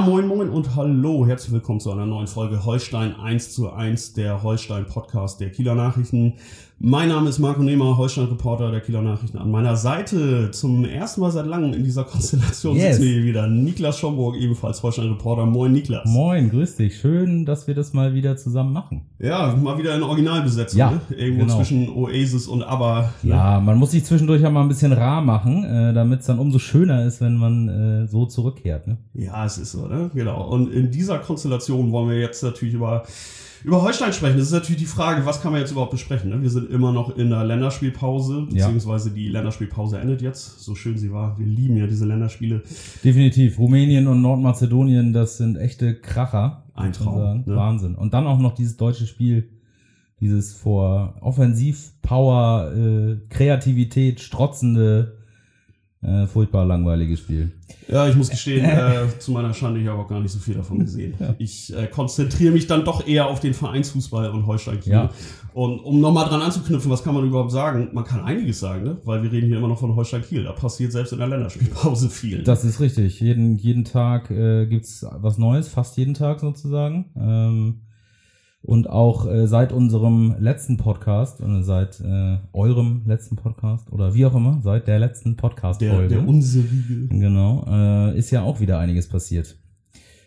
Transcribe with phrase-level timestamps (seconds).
[0.00, 4.44] Moin moin und hallo, herzlich willkommen zu einer neuen Folge Holstein 1 zu 1, der
[4.44, 6.34] Holstein Podcast der Kieler Nachrichten.
[6.80, 9.36] Mein Name ist Marco Nehmer, Holstein-Reporter der Kieler Nachrichten.
[9.36, 12.98] An meiner Seite zum ersten Mal seit langem in dieser Konstellation Yes.
[12.98, 13.48] sitzen wir hier wieder.
[13.48, 15.44] Niklas Schomburg, ebenfalls Holstein-Reporter.
[15.44, 16.08] Moin Niklas.
[16.08, 16.96] Moin, grüß dich.
[17.00, 19.06] Schön, dass wir das mal wieder zusammen machen.
[19.18, 20.78] Ja, mal wieder in Originalbesetzung.
[20.78, 21.00] Ja, ne?
[21.16, 21.56] Irgendwo genau.
[21.56, 23.12] zwischen Oasis und ABBA.
[23.24, 23.30] ne?
[23.30, 26.38] Ja, man muss sich zwischendurch ja mal ein bisschen rar machen, äh, damit es dann
[26.38, 28.86] umso schöner ist, wenn man äh, so zurückkehrt.
[28.86, 28.98] Ne?
[29.14, 30.12] Ja, es ist so, ne?
[30.14, 30.46] Genau.
[30.48, 33.02] Und in dieser Konstellation wollen wir jetzt natürlich über,
[33.64, 34.38] über Holstein sprechen.
[34.38, 36.30] Das ist natürlich die Frage, was kann man jetzt überhaupt besprechen?
[36.30, 36.40] Ne?
[36.42, 38.66] Wir sind immer noch in der Länderspielpause, Ja.
[38.66, 41.38] beziehungsweise die Länderspielpause endet jetzt, so schön sie war.
[41.38, 42.62] Wir lieben ja diese Länderspiele.
[43.04, 43.58] Definitiv.
[43.58, 46.64] Rumänien und Nordmazedonien, das sind echte Kracher.
[46.74, 47.56] Ein Traum, ne?
[47.56, 47.94] Wahnsinn.
[47.96, 49.48] Und dann auch noch dieses deutsche Spiel,
[50.20, 55.17] dieses vor Offensiv, Power, äh, Kreativität, strotzende,
[56.02, 57.52] äh, furchtbar langweilige Spiel.
[57.88, 60.54] Ja, ich muss gestehen, äh, zu meiner Schande, ich habe auch gar nicht so viel
[60.54, 61.14] davon gesehen.
[61.38, 64.92] Ich äh, konzentriere mich dann doch eher auf den Vereinsfußball und Holstein Kiel.
[64.92, 65.10] Ja.
[65.54, 67.88] Und um nochmal dran anzuknüpfen, was kann man überhaupt sagen?
[67.92, 68.98] Man kann einiges sagen, ne?
[69.04, 70.44] weil wir reden hier immer noch von Holstein Kiel.
[70.44, 72.44] Da passiert selbst in der Länderspielpause viel.
[72.44, 73.18] Das ist richtig.
[73.20, 77.06] Jeden, jeden Tag äh, gibt's was Neues, fast jeden Tag sozusagen.
[77.16, 77.80] Ähm,
[78.62, 84.26] und auch äh, seit unserem letzten Podcast, äh, seit äh, eurem letzten Podcast oder wie
[84.26, 86.08] auch immer, seit der letzten der, Podcast-Folge.
[86.08, 86.64] der unsere.
[87.08, 89.56] Genau, äh, ist ja auch wieder einiges passiert.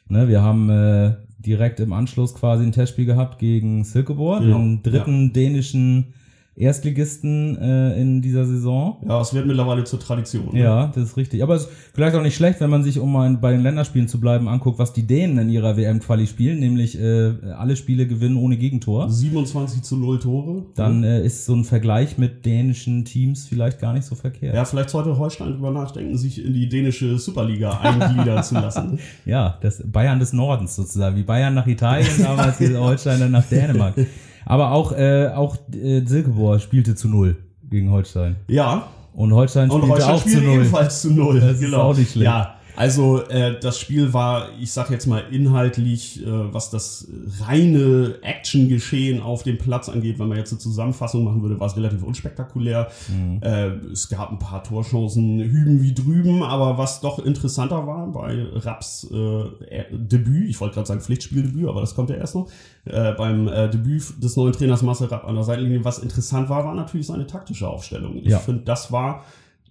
[0.08, 4.84] Ne, wir haben äh, direkt im Anschluss quasi ein Testspiel gehabt gegen Silkeborg, Genau, den
[4.84, 6.14] dritten dänischen
[6.56, 8.98] Erstligisten äh, in dieser Saison.
[9.08, 10.50] Ja, es wird mittlerweile zur Tradition.
[10.54, 10.60] ne?
[10.60, 11.42] Ja, das ist richtig.
[11.44, 14.08] Aber es ist vielleicht auch nicht schlecht, wenn man sich, um mal bei den Länderspielen
[14.10, 18.36] zu bleiben, anguckt, was die Dänen in ihrer WM-Quali spielen, nämlich äh, alle Spiele gewinnen
[18.36, 19.10] ohne Gegentor.
[19.10, 20.66] 27 zu 0 Tore.
[20.76, 24.54] Dann äh, ist so ein Vergleich mit dänischen Teams vielleicht gar nicht so verkehrt.
[24.54, 29.00] ja, vielleicht sollte Holstein drüber nachdenken, sich in die dänische Superliga eingliedern zu lassen.
[29.26, 31.16] Ja, das Bayern des Nordens sozusagen.
[31.16, 33.96] Wie Bayern nach Italien, damals hier Holstein dann nach Dänemark.
[34.46, 37.38] Aber auch, äh, auch äh, Silkeborg spielte zu null
[37.70, 38.36] gegen Holstein.
[38.48, 40.54] Ja, Und Holstein und spielte Holstein auch zu spielt null.
[40.56, 41.40] ebenfalls zu 0.
[41.42, 42.26] Das ist auch nicht schlecht.
[42.26, 47.08] Ja, also äh, das Spiel war, ich sag jetzt mal inhaltlich, äh, was das
[47.42, 51.76] reine Action-Geschehen auf dem Platz angeht, wenn man jetzt eine Zusammenfassung machen würde, war es
[51.78, 52.90] relativ unspektakulär.
[53.10, 53.40] Mhm.
[53.42, 58.46] Äh, es gab ein paar Torchancen hüben wie drüben, aber was doch interessanter war bei
[58.54, 62.50] Raps äh, Debüt, ich wollte gerade sagen Pflichtspieldebüt, aber das kommt ja erst noch,
[62.86, 66.66] äh, beim äh, Debüt des neuen Trainers Marcel Rapp an der Seitenlinie, was interessant war,
[66.66, 68.18] war natürlich seine taktische Aufstellung.
[68.18, 68.40] Ich Ja.
[68.40, 69.24] finde, das war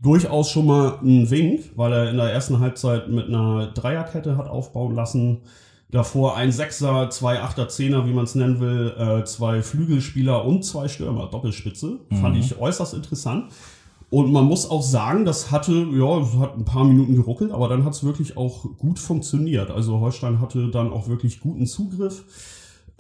[0.03, 4.49] durchaus schon mal ein Wink, weil er in der ersten Halbzeit mit einer Dreierkette hat
[4.49, 5.39] aufbauen lassen.
[5.91, 10.65] Davor ein Sechser, zwei Achter, Zehner, wie man es nennen will, äh, zwei Flügelspieler und
[10.65, 11.99] zwei Stürmer, Doppelspitze.
[12.21, 13.51] Fand ich äußerst interessant.
[14.09, 17.85] Und man muss auch sagen, das hatte, ja, hat ein paar Minuten geruckelt, aber dann
[17.85, 19.71] hat es wirklich auch gut funktioniert.
[19.71, 22.25] Also Holstein hatte dann auch wirklich guten Zugriff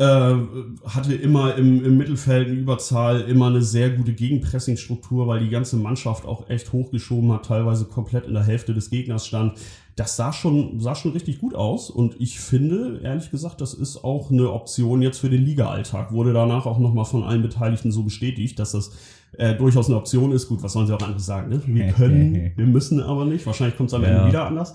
[0.05, 5.77] hatte immer im, im Mittelfeld eine Überzahl, immer eine sehr gute Gegenpressingstruktur, weil die ganze
[5.77, 9.59] Mannschaft auch echt hochgeschoben hat, teilweise komplett in der Hälfte des Gegners stand.
[9.97, 14.03] Das sah schon, sah schon richtig gut aus und ich finde, ehrlich gesagt, das ist
[14.03, 16.12] auch eine Option jetzt für den Liga-Alltag.
[16.12, 18.93] Wurde danach auch nochmal von allen Beteiligten so bestätigt, dass das
[19.37, 20.49] äh, durchaus eine Option ist.
[20.49, 21.50] Gut, was sollen sie auch anderes sagen?
[21.50, 21.60] Ne?
[21.66, 23.44] Wir können, wir müssen aber nicht.
[23.44, 24.09] Wahrscheinlich kommt es am Ja.
[24.09, 24.75] Ende wieder anders.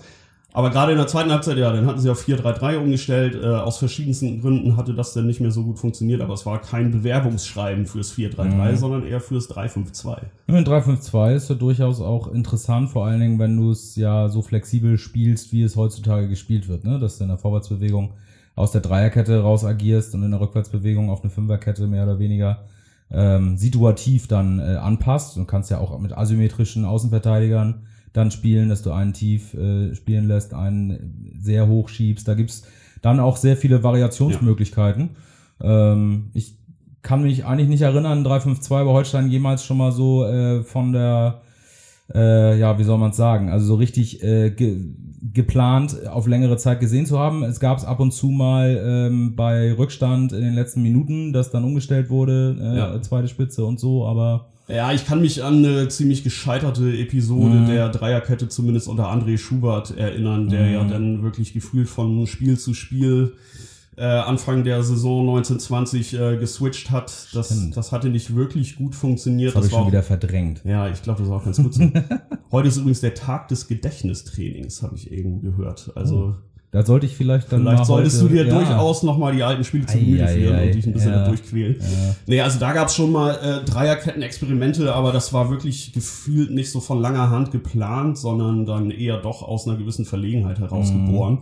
[0.56, 3.34] Aber gerade in der zweiten Halbzeit, ja, dann hatten sie auf 4-3-3 umgestellt.
[3.34, 6.62] Äh, aus verschiedensten Gründen hatte das dann nicht mehr so gut funktioniert, aber es war
[6.62, 10.16] kein Bewerbungsschreiben fürs 4-3-3, sondern eher fürs 3-5-2.
[10.46, 14.40] Ein 3-5-2 ist ja durchaus auch interessant, vor allen Dingen, wenn du es ja so
[14.40, 16.98] flexibel spielst, wie es heutzutage gespielt wird, ne?
[16.98, 18.14] Dass du in der Vorwärtsbewegung
[18.54, 22.60] aus der Dreierkette raus agierst und in der Rückwärtsbewegung auf eine Fünferkette mehr oder weniger
[23.10, 25.36] ähm, situativ dann äh, anpasst.
[25.36, 27.82] Du kannst ja auch mit asymmetrischen Außenverteidigern
[28.16, 32.26] dann spielen, dass du einen tief äh, spielen lässt, einen sehr hoch schiebst.
[32.26, 32.62] Da gibt's
[33.02, 35.10] dann auch sehr viele Variationsmöglichkeiten.
[35.60, 36.56] Ähm, ich
[37.02, 41.40] kann mich eigentlich nicht erinnern, 3-5-2 bei Holstein jemals schon mal so äh, von der,
[42.14, 44.80] äh, ja, wie soll man es sagen, also so richtig äh, ge
[45.32, 47.42] geplant auf längere Zeit gesehen zu haben.
[47.42, 51.50] Es gab es ab und zu mal ähm, bei Rückstand in den letzten Minuten, dass
[51.50, 53.02] dann umgestellt wurde, äh, Ja.
[53.02, 57.66] zweite Spitze und so, aber Ja, ich kann mich an eine ziemlich gescheiterte Episode Mhm.
[57.68, 60.72] der Dreierkette zumindest unter André Schubert erinnern, der Mhm.
[60.72, 63.34] ja dann wirklich gefühlt von Spiel zu Spiel
[63.98, 67.28] äh, Anfang der Saison 1920 äh, geswitcht hat.
[67.32, 67.76] Das, Stimmt.
[67.78, 69.50] das hatte nicht wirklich gut funktioniert.
[69.52, 70.60] Das habe ich war schon wieder verdrängt.
[70.66, 71.82] ja, ich glaube, das war auch ganz gut so.
[72.52, 75.92] Heute ist übrigens der Tag des Gedächtnistrainings, habe ich irgendwo gehört.
[75.94, 76.34] Also
[76.76, 78.54] Da sollte ich vielleicht dann Vielleicht solltest heute, du dir ja.
[78.54, 81.20] durchaus nochmal die alten Spiele zu Gemüte führen und dich ein bisschen ja.
[81.20, 81.76] da durchquälen.
[82.26, 86.80] Nee, also da gab's schon mal äh, Dreierketten-Experimente, aber das war wirklich gefühlt nicht so
[86.80, 91.38] von langer Hand geplant, sondern dann eher doch aus einer gewissen Verlegenheit heraus Mhm.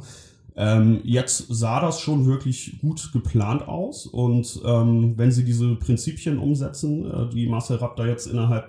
[0.57, 6.39] Ähm, jetzt sah das schon wirklich gut geplant aus und ähm, wenn sie diese Prinzipien
[6.39, 8.69] umsetzen, äh, die Marcel Rapp da jetzt innerhalb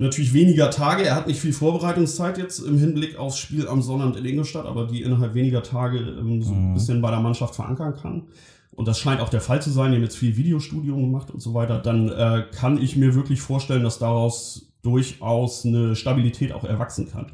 [0.00, 4.16] natürlich weniger Tage, er hat nicht viel Vorbereitungszeit jetzt im Hinblick aufs Spiel am Sonnabend
[4.16, 6.74] in Ingolstadt, aber die innerhalb weniger Tage ähm, so ein Mhm.
[6.74, 8.22] bisschen bei der Mannschaft verankern kann.
[8.72, 11.40] Und das scheint auch der Fall zu sein, die haben jetzt viel Videostudium gemacht und
[11.40, 16.64] so weiter, dann äh, kann ich mir wirklich vorstellen, dass daraus durchaus eine Stabilität auch
[16.64, 17.26] erwachsen kann.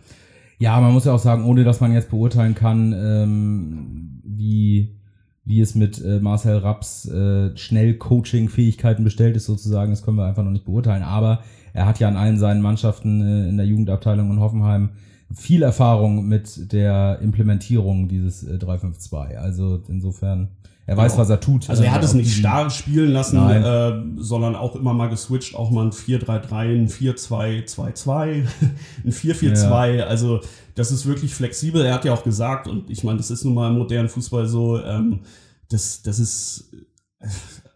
[0.59, 4.97] Ja, man muss ja auch sagen, ohne dass man jetzt beurteilen kann, ähm, wie,
[5.45, 10.43] wie es mit äh, Marcel Rapps äh, Schnell-Coaching-Fähigkeiten bestellt ist, sozusagen, das können wir einfach
[10.43, 11.03] noch nicht beurteilen.
[11.03, 11.41] Aber
[11.77, 14.91] er hat ja an allen seinen Mannschaften äh, in der Jugendabteilung in Hoffenheim
[15.35, 19.39] viel Erfahrung mit der Implementierung dieses äh, 352.
[19.39, 20.49] Also insofern,
[20.87, 21.23] er weiß, Genau.
[21.23, 21.69] was er tut.
[21.69, 25.55] Also er hat äh, es nicht starr spielen lassen, äh, sondern auch immer mal geswitcht,
[25.55, 28.47] auch mal ein 4-3-3, ein 4-2-2-2,
[29.05, 30.01] ein 4-4-2.
[30.03, 30.41] Also
[30.77, 31.85] das ist wirklich flexibel.
[31.85, 34.47] Er hat ja auch gesagt, und ich meine, das ist nun mal im modernen Fußball
[34.47, 35.21] so, ähm,
[35.69, 36.71] das, das ist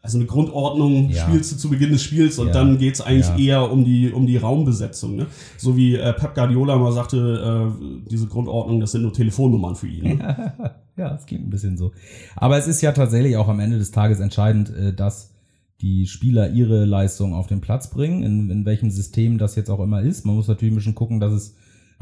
[0.03, 1.25] also eine Grundordnung, Ja.
[1.29, 2.53] spielst du zu Beginn des Spiels und Ja.
[2.55, 3.37] dann geht's eigentlich Ja.
[3.61, 5.17] eher um die, um die Raumbesetzung.
[5.17, 5.27] Ne?
[5.59, 9.89] So wie äh, Pep Guardiola mal sagte, äh, diese Grundordnung, das sind nur Telefonnummern für
[9.89, 10.19] ihn.
[10.19, 10.53] Ne?
[10.97, 11.93] ja, es klingt ein bisschen so.
[12.37, 15.35] Aber es ist ja tatsächlich auch am Ende des Tages entscheidend, äh, dass
[15.83, 19.81] die Spieler ihre Leistung auf den Platz bringen, in, in welchem System das jetzt auch
[19.81, 20.27] immer ist.
[20.27, 21.57] Man muss natürlich ein bisschen gucken, dass es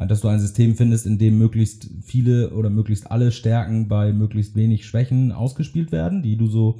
[0.06, 4.54] dass du ein System findest, in dem möglichst viele oder möglichst alle Stärken bei möglichst
[4.54, 6.78] wenig Schwächen ausgespielt werden, die du so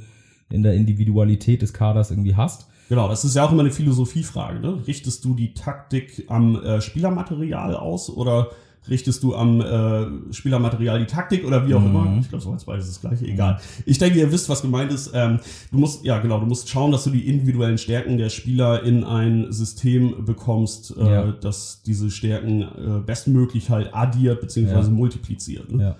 [0.50, 2.67] in der Individualität des Kaders irgendwie hast.
[2.89, 4.61] Genau, das ist ja auch immer eine Philosophiefrage.
[4.61, 4.79] Ne?
[4.87, 8.49] Richtest du die Taktik am äh, Spielermaterial aus oder
[8.89, 11.87] richtest du am äh, Spielermaterial die Taktik oder wie auch Mhm.
[11.87, 12.19] immer?
[12.23, 13.27] Ich glaube, so als beides das gleiche.
[13.27, 13.61] Egal.
[13.85, 15.11] Ich denke, ihr wisst, was gemeint ist.
[15.12, 15.41] Ähm,
[15.71, 19.05] du musst, ja genau, du musst schauen, dass du die individuellen Stärken der Spieler in
[19.05, 21.33] ein System bekommst, äh, Ja.
[21.33, 24.71] das diese Stärken äh, bestmöglich halt addiert bzw.
[24.71, 24.83] Ja.
[24.89, 25.71] multipliziert.
[25.71, 25.83] Ne?
[25.83, 25.97] Ja,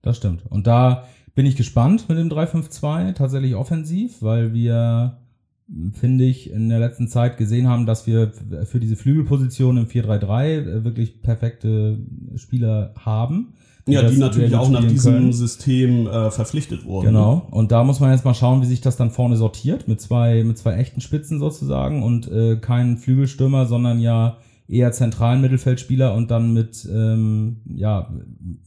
[0.00, 0.44] das stimmt.
[0.48, 1.04] Und da
[1.36, 5.18] bin ich gespannt mit dem 3-5-2, tatsächlich offensiv, weil wir,
[5.92, 8.32] finde ich, in der letzten Zeit gesehen haben, dass wir
[8.64, 11.98] für diese Flügelposition im 4-3-3 äh, wirklich perfekte
[12.36, 13.52] Spieler haben.
[13.86, 15.32] Ja, die natürlich auch nach diesem können.
[15.32, 17.04] System äh, verpflichtet wurden.
[17.04, 17.12] ne?
[17.12, 17.46] Genau.
[17.50, 20.42] Und da muss man jetzt mal schauen, wie sich das dann vorne sortiert mit zwei,
[20.42, 24.38] mit zwei echten Spitzen sozusagen und äh, kein Flügelstürmer, sondern ja
[24.68, 28.12] eher zentralen Mittelfeldspieler und dann mit, ähm, ja,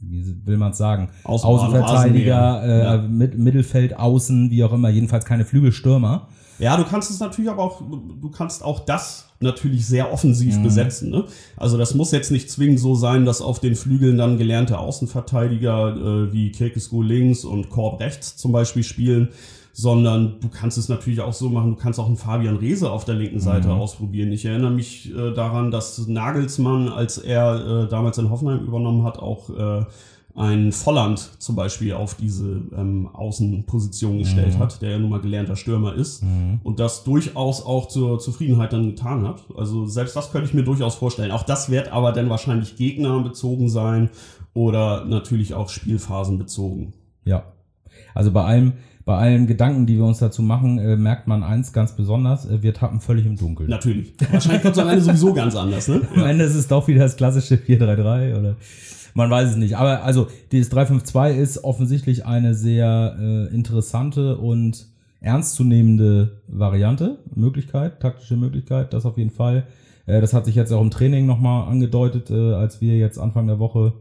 [0.02, 2.98] wie will man es sagen, Außen- Außenverteidiger, äh, Ja.
[3.02, 6.28] mit, Mittelfeld, Außen, wie auch immer, jedenfalls keine Flügelstürmer.
[6.60, 7.82] Ja, du kannst es natürlich aber auch,
[8.22, 10.64] du kannst auch das natürlich sehr offensiv Mhm.
[10.64, 11.10] besetzen.
[11.10, 11.24] Ne?
[11.56, 15.96] Also das muss jetzt nicht zwingend so sein, dass auf den Flügeln dann gelernte Außenverteidiger
[16.28, 19.30] äh, wie Kirkesko links und Korb rechts zum Beispiel spielen,
[19.80, 23.06] sondern du kannst es natürlich auch so machen, du kannst auch einen Fabian Reese auf
[23.06, 23.76] der linken Seite Mhm.
[23.76, 24.30] ausprobieren.
[24.34, 29.20] Ich erinnere mich äh, daran, dass Nagelsmann, als er äh, damals in Hoffenheim übernommen hat,
[29.20, 29.86] auch äh,
[30.36, 34.60] ein Volland zum Beispiel auf diese ähm, Außenposition gestellt Mhm.
[34.60, 36.24] hat, der ja nun mal gelernter Stürmer ist
[36.64, 39.44] und das durchaus auch zur Zufriedenheit dann getan hat.
[39.58, 41.32] Also selbst das könnte ich mir durchaus vorstellen.
[41.32, 44.10] Auch das wird aber dann wahrscheinlich gegnerbezogen sein
[44.54, 46.94] oder natürlich auch Spielphasenbezogen.
[47.24, 47.44] Ja.
[48.14, 48.74] Also bei allem,
[49.10, 52.62] bei allen Gedanken, die wir uns dazu machen, äh, merkt man eins ganz besonders, äh,
[52.62, 53.68] wir tappen völlig im Dunkeln.
[53.68, 54.14] Natürlich.
[54.32, 56.02] Wahrscheinlich kommt es am Ende sowieso ganz anders, ne?
[56.16, 58.56] Am Ende ist es doch wieder das klassische 4-3-3 oder
[59.16, 59.78] man weiß es nicht.
[59.78, 64.86] Aber also dieses 3-5-2 ist offensichtlich eine sehr äh, interessante und
[65.22, 69.66] ernstzunehmende Variante, Möglichkeit, taktische Möglichkeit, das auf jeden Fall.
[70.06, 73.48] Äh, das hat sich jetzt auch im Training nochmal angedeutet, äh, als wir jetzt Anfang
[73.48, 73.94] der Woche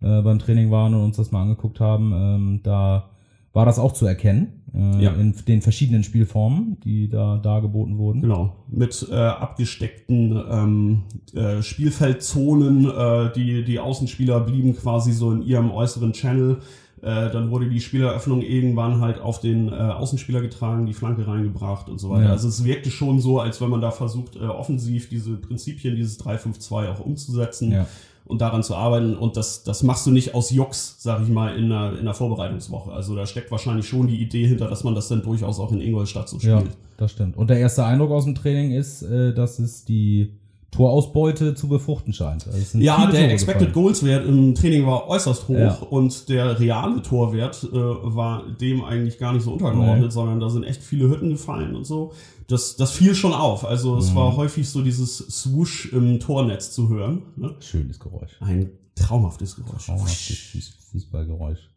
[0.00, 2.14] äh, beim Training waren und uns das mal angeguckt haben.
[2.14, 3.10] Ähm, da
[3.54, 5.12] war das auch zu erkennen äh, Ja.
[5.12, 8.20] in den verschiedenen Spielformen, die da dargeboten wurden.
[8.20, 11.02] Genau, mit äh, abgesteckten ähm,
[11.34, 12.84] äh, Spielfeldzonen.
[12.90, 16.58] Äh, die, die Außenspieler blieben quasi so in ihrem äußeren Channel.
[17.02, 21.88] Äh, dann wurde die Spieleröffnung irgendwann halt auf den äh, Außenspieler getragen, die Flanke reingebracht
[21.88, 22.24] und so weiter.
[22.24, 22.30] Ja.
[22.30, 26.18] Also es wirkte schon so, als wenn man da versucht, äh, offensiv diese Prinzipien, dieses
[26.20, 27.72] 3-5-2 auch umzusetzen.
[27.72, 27.86] Ja.
[28.24, 29.16] Und daran zu arbeiten.
[29.16, 32.14] Und das, das machst du nicht aus Jux, sag ich mal, in einer, in einer
[32.14, 32.92] Vorbereitungswoche.
[32.92, 35.80] Also da steckt wahrscheinlich schon die Idee hinter, dass man das dann durchaus auch in
[35.80, 36.62] Ingolstadt so spielt.
[36.62, 37.36] Ja, das stimmt.
[37.36, 40.32] Und der erste Eindruck aus dem Training ist, äh, dass es die
[40.76, 42.46] Torausbeute zu befruchten scheint.
[42.46, 43.72] Also Ja, der Tore Expected gefallen.
[43.84, 45.74] Goals Wert im Training war äußerst hoch Ja.
[45.90, 50.10] und der reale Torwert äh, war dem eigentlich gar nicht so untergeordnet, Nee.
[50.10, 52.12] sondern da sind echt viele Hütten gefallen und so.
[52.48, 53.64] Das, das fiel schon auf.
[53.64, 54.16] Also es Mhm.
[54.16, 57.22] war häufig so dieses Swoosh im Tornetz zu hören.
[57.36, 57.54] Ne?
[57.60, 58.32] Schönes Geräusch.
[58.40, 59.86] Ein traumhaftes Geräusch.
[59.86, 61.70] Traumhaftes Fuß- Fußballgeräusch.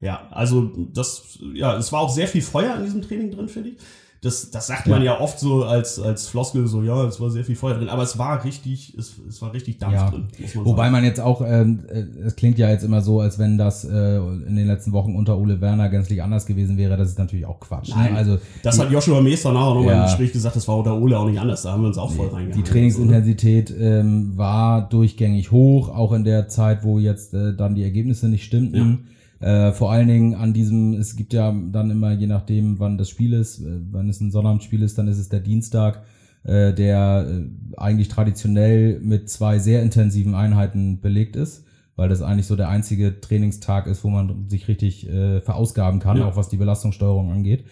[0.00, 3.70] Ja, also das, ja, es war auch sehr viel Feuer in diesem Training drin, finde
[3.70, 3.76] ich.
[4.24, 7.44] Das, das sagt man ja oft so als, als Floskel, so, ja, es war sehr
[7.44, 10.10] viel Feuer drin, aber es war richtig, es, es war richtig Dampf Ja.
[10.10, 10.92] drin, man Wobei sagen.
[10.92, 14.16] man jetzt auch, ähm, äh, es klingt ja jetzt immer so, als wenn das äh,
[14.16, 16.96] in den letzten Wochen unter Ole Werner gänzlich anders gewesen wäre.
[16.96, 17.90] Das ist natürlich auch Quatsch.
[17.90, 18.12] Nein.
[18.12, 18.18] Ne?
[18.18, 19.98] Also Das hat Joshua Meester nachher nochmal Ja.
[20.00, 22.10] im Gespräch gesagt, das war unter Ole auch nicht anders, da haben wir uns auch
[22.10, 22.64] voll die reingehangen.
[22.64, 28.28] Trainingsintensität ähm, war durchgängig hoch, auch in der Zeit, wo jetzt äh, dann die Ergebnisse
[28.28, 29.06] nicht stimmten.
[29.44, 33.10] Äh, vor allen Dingen an diesem, es gibt ja dann immer, je nachdem, wann das
[33.10, 36.02] Spiel ist, äh, wenn es ein Sonnabendspiel ist, dann ist es der Dienstag,
[36.44, 42.46] äh, der äh, eigentlich traditionell mit zwei sehr intensiven Einheiten belegt ist, weil das eigentlich
[42.46, 46.26] so der einzige Trainingstag ist, wo man sich richtig äh, verausgaben kann, Ja.
[46.26, 47.64] auch was die Belastungssteuerung angeht.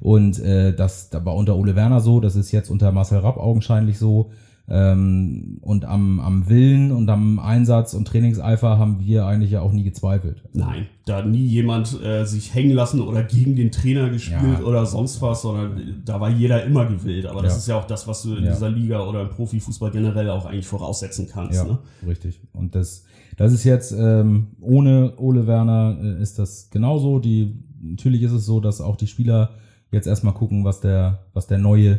[0.00, 3.36] Und äh, das da war unter Ole Werner so, das ist jetzt unter Marcel Rapp
[3.36, 4.32] augenscheinlich so.
[4.72, 9.72] Ähm, und am, am Willen und am Einsatz und Trainingseifer haben wir eigentlich ja auch
[9.72, 10.44] nie gezweifelt.
[10.52, 14.64] Nein, da hat nie jemand äh, sich hängen lassen oder gegen den Trainer gespielt Ja.
[14.64, 17.26] oder sonst was, sondern da war jeder immer gewillt.
[17.26, 17.58] Aber das Ja.
[17.58, 18.52] ist ja auch das, was du in Ja.
[18.52, 21.54] dieser Liga oder im Profifußball generell auch eigentlich voraussetzen kannst.
[21.56, 21.78] Ja, Ne?
[22.06, 22.40] richtig.
[22.52, 23.04] Und das,
[23.36, 27.18] das ist jetzt ähm, ohne Ole Werner äh, ist das genauso.
[27.18, 29.50] Die natürlich ist es so, dass auch die Spieler
[29.90, 31.98] jetzt erstmal gucken, was der, was der neue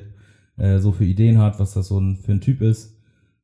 [0.61, 2.95] äh, so für Ideen hat, was das so ein, für ein Typ ist.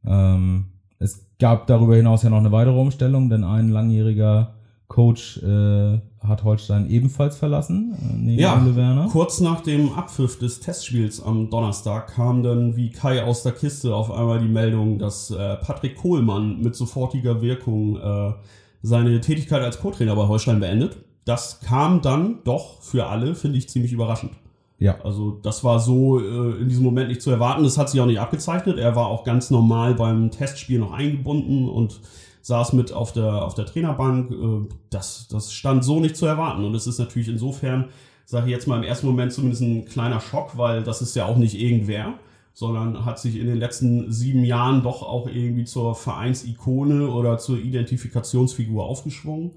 [0.05, 0.65] Ähm,
[0.99, 4.53] es gab darüber hinaus ja noch eine weitere Umstellung, denn ein langjähriger
[4.87, 9.07] Coach äh, hat Holstein ebenfalls verlassen, äh, neben Ja, Ole Werner.
[9.11, 13.93] kurz nach dem Abpfiff des Testspiels am Donnerstag kam dann wie Kai aus der Kiste
[13.93, 18.33] auf einmal die Meldung, dass äh, Patrick Kohlmann mit sofortiger Wirkung äh,
[18.81, 20.97] seine Tätigkeit als Co-Trainer bei Holstein beendet.
[21.25, 24.31] Das kam dann doch für alle, finde ich, ziemlich überraschend.
[24.79, 27.63] Ja, Also das war so äh, in diesem Moment nicht zu erwarten.
[27.63, 28.77] Das hat sich auch nicht abgezeichnet.
[28.77, 31.99] Er war auch ganz normal beim Testspiel noch eingebunden und
[32.43, 34.31] saß mit auf der, auf der Trainerbank.
[34.31, 36.63] Äh, das, das stand so nicht zu erwarten.
[36.63, 37.85] Und es ist natürlich insofern,
[38.25, 41.25] sage ich jetzt mal im ersten Moment zumindest ein kleiner Schock, weil das ist ja
[41.25, 42.13] auch nicht irgendwer,
[42.53, 47.57] sondern hat sich in den letzten sieben Jahren doch auch irgendwie zur Vereinsikone oder zur
[47.57, 49.51] Identifikationsfigur aufgeschwungen.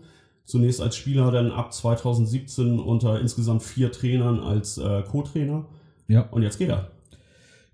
[0.50, 5.64] Zunächst als Spieler, dann ab 2017 unter insgesamt vier Trainern als äh, Co-Trainer.
[6.08, 6.22] ja.
[6.30, 6.88] Und jetzt geht er.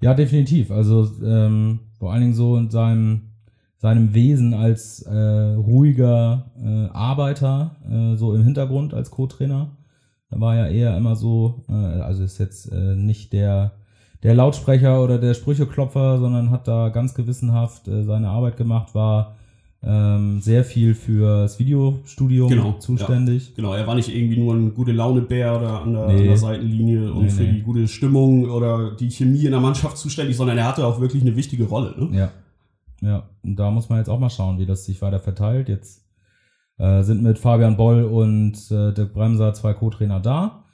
[0.02, 0.70] Ja, definitiv.
[0.70, 3.30] Also ähm, vor allen Dingen so in seinem,
[3.78, 5.14] seinem Wesen als äh,
[5.54, 9.70] ruhiger äh, Arbeiter, äh, so im Hintergrund als Co-Trainer.
[10.28, 13.72] Da war ja eher immer so, äh, also ist jetzt äh, nicht der,
[14.22, 19.36] der Lautsprecher oder der Sprücheklopfer, sondern hat da ganz gewissenhaft seine Arbeit gemacht, war
[19.88, 23.54] ähm, sehr viel fürs Videostudium Genau, zuständig.
[23.54, 26.18] Genau, er war nicht irgendwie nur ein gute Laune-Bär oder an der, Nee.
[26.18, 27.52] an der Seitenlinie und Nee, für nee.
[27.52, 31.22] die gute Stimmung oder die Chemie in der Mannschaft zuständig, sondern er hatte auch wirklich
[31.22, 31.94] eine wichtige Rolle.
[31.96, 32.18] Ne?
[32.18, 32.32] Ja.
[33.02, 35.68] Ja, und da muss man jetzt auch mal schauen, wie das sich weiter verteilt.
[35.68, 36.02] Jetzt
[36.78, 40.64] äh, sind mit Fabian Boll und äh, Dirk Bremser zwei Co-Trainer da,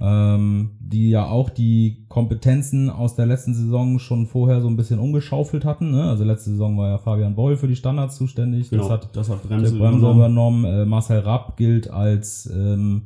[0.00, 4.98] ähm, die ja auch die Kompetenzen aus der letzten Saison schon vorher so ein bisschen
[4.98, 5.92] umgeschaufelt hatten.
[5.92, 6.02] Ne?
[6.04, 8.70] Also letzte Saison war ja Fabian Boll für die Standards zuständig.
[8.70, 10.16] Genau, Das hat das hat Bremse übernommen.
[10.16, 10.64] übernommen.
[10.64, 13.02] Äh, Marcel Rapp gilt als, ähm,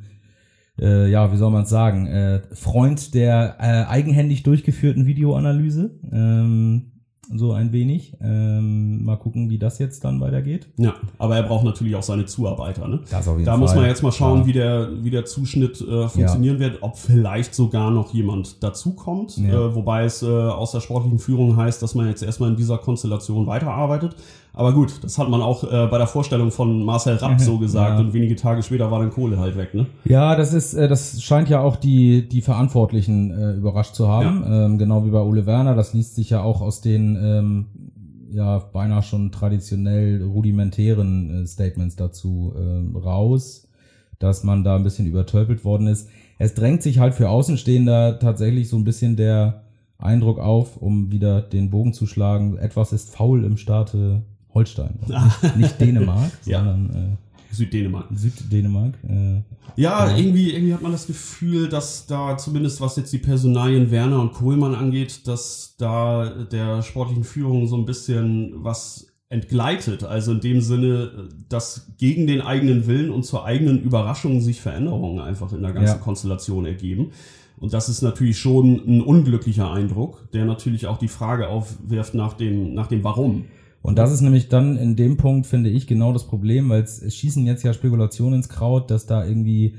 [0.81, 5.91] äh, ja, wie soll man es sagen, äh, Freund der äh, eigenhändig durchgeführten Videoanalyse.
[6.11, 6.93] Ähm,
[7.35, 8.17] so ein wenig.
[8.21, 10.69] Ähm, mal gucken, wie das jetzt dann weitergeht.
[10.79, 12.89] Ja, aber er braucht natürlich auch seine Zuarbeiter.
[12.89, 13.01] Ne?
[13.11, 16.09] Das auf jeden Da muss man jetzt mal schauen, wie der, wie der Zuschnitt äh,
[16.09, 19.37] funktionieren wird, ob vielleicht sogar noch jemand dazukommt.
[19.39, 19.67] Ja.
[19.67, 22.79] Äh, wobei es äh, aus der sportlichen Führung heißt, dass man jetzt erstmal in dieser
[22.79, 24.17] Konstellation weiterarbeitet.
[24.59, 27.93] Aber gut, das hat man auch äh, bei der Vorstellung von Marcel Rapp so gesagt
[27.93, 28.01] Ja.
[28.01, 29.73] und wenige Tage später war dann Kohle halt weg.
[29.73, 29.87] Ne?
[30.05, 34.43] Ja, das ist, äh, das scheint ja auch die, die Verantwortlichen äh, überrascht zu haben.
[34.47, 35.77] Ähm, genau wie bei Ole Werner.
[35.77, 37.67] Das liest sich ja auch aus den ähm,
[38.33, 43.69] ja beinahe schon traditionell rudimentären äh, Statements dazu ähm, raus,
[44.19, 46.09] dass man da ein bisschen übertölpelt worden ist.
[46.39, 49.63] Es drängt sich halt für Außenstehender tatsächlich so ein bisschen der
[49.99, 54.23] Eindruck auf, um wieder den Bogen zu schlagen, etwas ist faul im Staate
[54.55, 54.99] Holstein.
[55.09, 57.19] Nicht, nicht Dänemark, sondern
[57.51, 58.11] Süddänemark.
[58.11, 58.95] äh, Süddänemark.
[59.09, 59.43] Äh,
[59.77, 60.17] Ja, Ja.
[60.17, 64.33] irgendwie, irgendwie hat man das Gefühl, dass da zumindest was jetzt die Personalien Werner und
[64.33, 70.05] Kohlmann angeht, dass da der sportlichen Führung so ein bisschen was entgleitet.
[70.05, 75.21] Also in dem Sinne, dass gegen den eigenen Willen und zur eigenen Überraschung sich Veränderungen
[75.21, 76.03] einfach in der ganzen Ja.
[76.03, 77.11] Konstellation ergeben.
[77.59, 82.35] Und das ist natürlich schon ein unglücklicher Eindruck, der natürlich auch die Frage aufwirft nach
[82.35, 83.45] dem, nach dem Warum.
[83.83, 87.01] Und das ist nämlich dann in dem Punkt, finde ich, genau das Problem, weil es,
[87.01, 89.75] es schießen jetzt ja Spekulationen ins Kraut, dass da irgendwie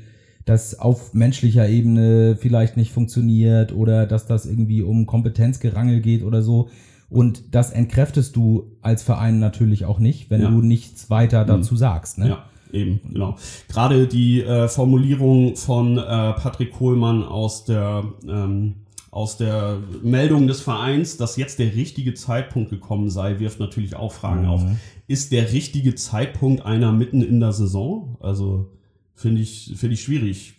[0.45, 6.41] das auf menschlicher Ebene vielleicht nicht funktioniert oder dass das irgendwie um Kompetenzgerangel geht oder
[6.41, 6.69] so.
[7.09, 10.49] Und das entkräftest du als Verein natürlich auch nicht, wenn Ja.
[10.49, 12.17] du nichts weiter dazu sagst.
[12.19, 12.29] Ne?
[12.29, 13.35] Ja, eben, genau.
[13.67, 18.75] Gerade die äh, Formulierung von äh, Patrick Kohlmann aus der, ähm,
[19.11, 24.11] aus der Meldung des Vereins, dass jetzt der richtige Zeitpunkt gekommen sei, wirft natürlich auch
[24.11, 24.63] Fragen auf.
[25.07, 28.17] Ist der richtige Zeitpunkt einer mitten in der Saison?
[28.19, 28.69] Also
[29.15, 30.53] finde ich, finde ich schwierig.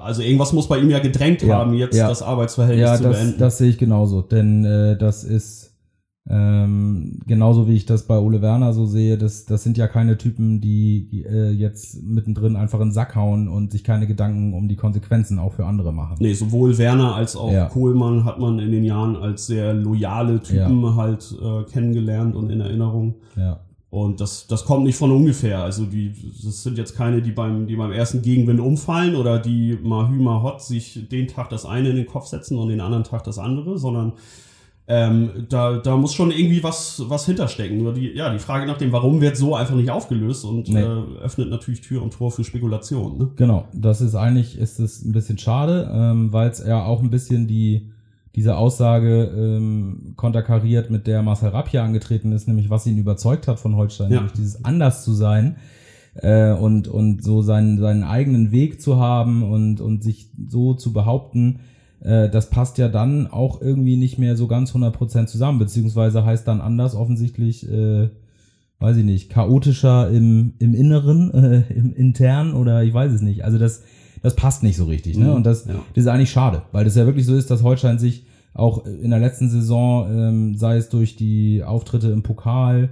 [0.00, 2.08] Also irgendwas muss bei ihm ja gedrängt Ja, haben, jetzt ja.
[2.08, 3.38] das Arbeitsverhältnis Ja, zu das, beenden.
[3.38, 4.22] das sehe ich genauso.
[4.22, 5.69] Denn äh, das ist
[6.32, 10.16] ähm, genauso wie ich das bei Ole Werner so sehe, das, das sind ja keine
[10.16, 14.68] Typen, die, äh, jetzt mittendrin einfach in den Sack hauen und sich keine Gedanken um
[14.68, 16.18] die Konsequenzen auch für andere machen.
[16.20, 17.66] Nee, sowohl Werner als auch Ja.
[17.66, 22.60] Kohlmann hat man in den Jahren als sehr loyale Typen halt äh, kennengelernt und in
[22.60, 23.16] Erinnerung.
[23.36, 23.58] Ja.
[23.90, 25.64] Und das, das kommt nicht von ungefähr.
[25.64, 26.12] Also die,
[26.44, 30.22] das sind jetzt keine, die beim, die beim ersten Gegenwind umfallen oder die mal hü
[30.22, 33.24] mal hot sich den Tag das eine in den Kopf setzen und den anderen Tag
[33.24, 34.12] das andere, sondern
[34.92, 37.78] ähm, da, da muss schon irgendwie was, was hinterstecken.
[37.80, 40.80] Nur die, ja, die Frage nach dem Warum wird so einfach nicht aufgelöst und Nee.
[40.82, 43.16] äh, öffnet natürlich Tür und Tor für Spekulationen.
[43.18, 43.28] Ne?
[43.36, 47.10] Genau, das ist eigentlich, ist es ein bisschen schade, ähm, weil es ja auch ein
[47.10, 47.86] bisschen die,
[48.34, 53.46] diese Aussage ähm, konterkariert, mit der Marcel Rapp hier angetreten ist, nämlich was ihn überzeugt
[53.46, 54.16] hat von Holstein, Ja.
[54.16, 55.54] nämlich dieses anders zu sein
[56.14, 60.92] äh, und, und so seinen, seinen eigenen Weg zu haben und, und sich so zu
[60.92, 61.60] behaupten,
[62.02, 66.46] äh, das passt ja dann auch irgendwie nicht mehr so ganz 100% zusammen, beziehungsweise heißt
[66.46, 68.08] dann anders offensichtlich, äh,
[68.78, 73.44] weiß ich nicht, chaotischer im, im Inneren, äh, im Intern oder ich weiß es nicht.
[73.44, 73.82] Also das,
[74.22, 75.16] das passt nicht so richtig.
[75.18, 75.26] Ne?
[75.26, 75.74] Mhm, Und das, ja.
[75.94, 79.10] das ist eigentlich schade, weil das ja wirklich so ist, dass Holstein sich auch in
[79.10, 82.90] der letzten Saison, ähm, sei es durch die Auftritte im Pokal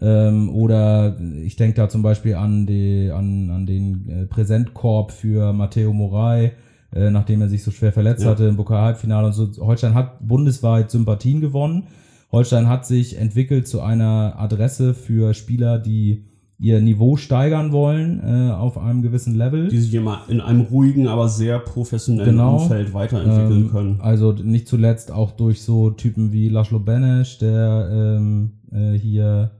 [0.00, 5.52] ähm, oder ich denke da zum Beispiel an, die, an, an den äh, Präsentkorb für
[5.52, 6.52] Matteo Morai,
[6.96, 8.30] äh, nachdem er sich so schwer verletzt Ja.
[8.30, 9.48] hatte im Pokal-Halbfinale und so.
[9.66, 11.84] Holstein hat bundesweit Sympathien gewonnen.
[12.32, 16.24] Holstein hat sich entwickelt zu einer Adresse für Spieler, die
[16.58, 19.68] ihr Niveau steigern wollen äh, auf einem gewissen Level.
[19.68, 22.56] Die sich immer in einem ruhigen, aber sehr professionellen Genau.
[22.62, 24.00] Umfeld weiterentwickeln Ähm, können.
[24.00, 29.50] Also nicht zuletzt auch durch so Typen wie Laszlo Benesch, der ähm, äh, hier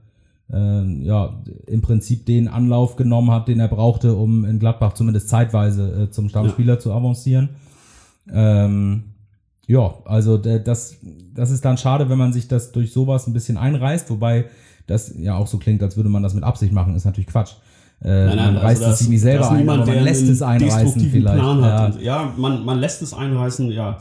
[0.51, 5.29] ähm, ja im Prinzip den Anlauf genommen hat, den er brauchte, um in Gladbach zumindest
[5.29, 7.49] zeitweise äh, zum Stammspieler zu avancieren.
[8.31, 9.03] Ähm,
[9.67, 10.95] ja, also das,
[11.33, 14.45] das ist dann schade, wenn man sich das durch sowas ein bisschen einreißt, wobei
[14.87, 17.53] das ja auch so klingt, als würde man das mit Absicht machen, ist natürlich Quatsch.
[18.01, 21.01] Äh, man also reißt es das- sich nicht selber ein, niemand, man lässt es einreißen
[21.01, 21.43] vielleicht.
[21.43, 21.89] Ja.
[21.99, 23.97] ja, man, man lässt es einreißen, ja.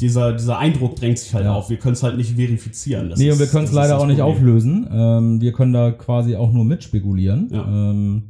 [0.00, 1.54] Dieser, dieser Eindruck drängt sich halt Ja.
[1.54, 1.70] auf.
[1.70, 3.10] Wir können es halt nicht verifizieren.
[3.10, 4.86] Das Nee, ist- und wir können es leider auch nicht auflösen.
[4.92, 7.48] Ähm, wir können da quasi auch nur mitspekulieren.
[7.52, 7.66] Ja.
[7.66, 8.22] Ähm,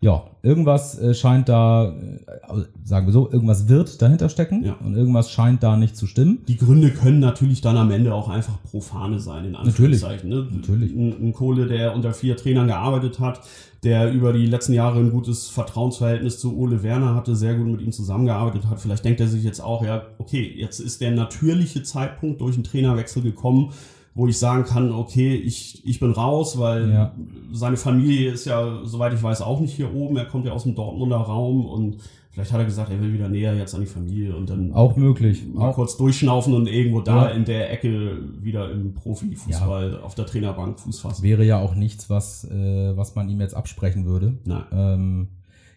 [0.00, 4.74] ja, irgendwas äh, scheint da, äh, sagen wir so, irgendwas wird dahinter stecken Ja.
[4.84, 6.38] und irgendwas scheint da nicht zu stimmen.
[6.48, 10.30] Die Gründe können natürlich dann am Ende auch einfach profane sein, in Anführungszeichen.
[10.30, 10.46] Ne?
[10.50, 10.92] Natürlich.
[10.92, 13.40] Ein, ein Kohle, der unter vier Trainern gearbeitet hat,
[13.82, 17.80] der über die letzten Jahre ein gutes Vertrauensverhältnis zu Ole Werner hatte, sehr gut mit
[17.80, 18.80] ihm zusammengearbeitet hat.
[18.80, 22.64] Vielleicht denkt er sich jetzt auch, ja, okay, jetzt ist der natürliche Zeitpunkt durch einen
[22.64, 23.72] Trainerwechsel gekommen,
[24.14, 27.14] wo ich sagen kann, okay, ich, ich bin raus, weil Ja.
[27.52, 30.16] seine Familie ist ja, soweit ich weiß, auch nicht hier oben.
[30.16, 31.98] Er kommt ja aus dem Dortmunder Raum und
[32.32, 34.96] vielleicht hat er gesagt, er will wieder näher jetzt an die Familie und dann Auch
[34.96, 35.44] möglich.
[35.52, 37.34] mal Auch, kurz durchschnaufen und irgendwo da Ja.
[37.36, 41.22] in der Ecke wieder im Profifußball auf der Trainerbank Fuß fassen.
[41.22, 44.38] wäre ja auch nichts, was, äh, was man ihm jetzt absprechen würde.
[44.44, 44.62] Nein.
[44.72, 45.28] Ähm,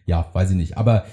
[0.06, 0.76] ja, weiß ich nicht.
[0.76, 1.04] Aber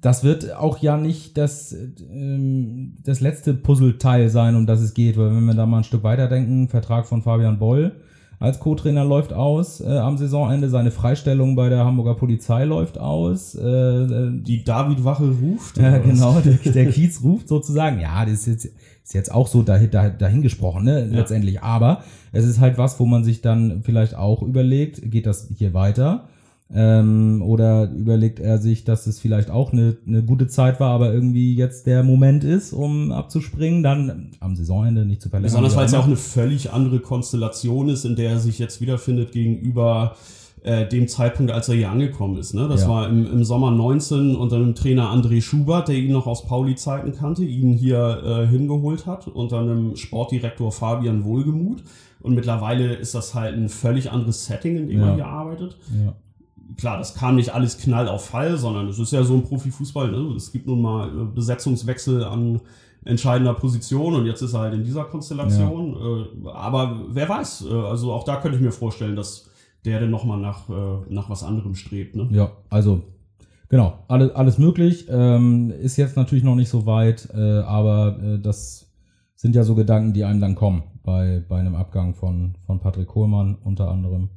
[0.00, 1.74] das wird auch ja nicht das,
[2.12, 5.16] ähm, das letzte Puzzleteil sein, um das es geht.
[5.16, 7.92] Weil wenn wir da mal ein Stück weiterdenken, Vertrag von Fabian Boll
[8.38, 13.54] als Co-Trainer läuft aus äh, am Saisonende, seine Freistellung bei der Hamburger Polizei läuft aus.
[13.54, 15.78] Äh, äh, Die David-Wache ruft.
[15.78, 17.98] ja, genau, der, der Kiez ruft sozusagen.
[17.98, 18.64] Ja, das ist jetzt,
[19.04, 21.16] ist jetzt auch so dahin, dahin, gesprochen, ne, Ja.
[21.20, 21.62] letztendlich.
[21.62, 25.72] Aber es ist halt was, wo man sich dann vielleicht auch überlegt, geht das hier
[25.72, 26.28] weiter?
[26.74, 31.12] Ähm, oder überlegt er sich, dass es vielleicht auch eine, eine gute Zeit war, aber
[31.12, 35.50] irgendwie jetzt der Moment ist, um abzuspringen, dann am Saisonende nicht zu verlängern.
[35.52, 38.80] Besonders weil es ja auch eine völlig andere Konstellation ist, in der er sich jetzt
[38.80, 40.16] wiederfindet gegenüber
[40.64, 42.52] äh, dem Zeitpunkt, als er hier angekommen ist.
[42.52, 42.66] Ne?
[42.66, 42.88] Das Ja.
[42.88, 47.12] war im, im Sommer 19 unter dem Trainer André Schubert, der ihn noch aus Pauli-Zeiten
[47.12, 51.84] kannte, ihn hier äh, hingeholt hat, unter einem Sportdirektor Fabian Wohlgemuth.
[52.20, 55.06] Und mittlerweile ist das halt ein völlig anderes Setting, in dem Ja.
[55.06, 55.76] man hier arbeitet.
[56.04, 56.14] Ja.
[56.76, 60.10] Klar, das kam nicht alles knall auf Fall, sondern es ist ja so ein Profifußball.
[60.10, 60.34] Ne?
[60.36, 62.60] Es gibt nun mal äh, Besetzungswechsel an
[63.04, 65.96] entscheidender Position und jetzt ist er halt in dieser Konstellation.
[66.44, 69.48] Äh, aber wer weiß, äh, also auch da könnte ich mir vorstellen, dass
[69.84, 70.68] der dann nochmal nach,
[71.08, 72.16] nach was anderem strebt.
[72.16, 72.26] Ne?
[72.32, 73.02] Ja, also
[73.68, 75.06] genau, alles, alles möglich.
[75.08, 78.90] Ähm, ist jetzt natürlich noch nicht so weit, aber das
[79.36, 83.06] sind ja so Gedanken, die einem dann kommen bei, bei einem Abgang von, von Patrick
[83.06, 84.28] Kohlmann unter anderem.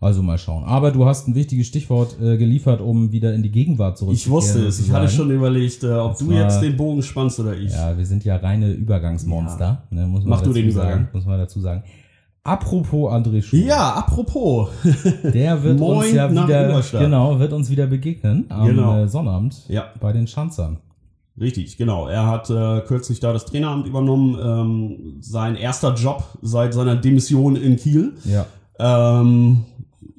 [0.00, 0.64] Also mal schauen.
[0.64, 4.38] Aber du hast ein wichtiges Stichwort äh, geliefert, um wieder in die Gegenwart zurückzukehren.
[4.38, 7.02] Ich wusste es, ich hatte schon überlegt, äh, ob Das du war- jetzt den Bogen
[7.02, 7.72] spannst oder ich.
[7.72, 9.84] Ja, wir sind ja reine Übergangsmonster.
[9.90, 11.08] Ne, muss man Mach du den sagen.
[11.12, 11.82] Muss man dazu sagen.
[12.44, 13.56] Apropos André Schuh.
[13.56, 14.68] Ja, apropos.
[15.24, 18.98] Der wird uns ja wieder, genau, wird uns wieder begegnen am Genau.
[19.02, 19.86] äh, Sonnabend Ja.
[20.00, 20.78] bei den Schanzern.
[21.40, 22.06] Richtig, genau.
[22.06, 24.38] Er hat äh, kürzlich da das Traineramt übernommen.
[24.40, 28.12] Ähm, sein erster Job seit seiner Demission in Kiel.
[28.24, 28.46] Ja.
[28.78, 29.64] Ähm,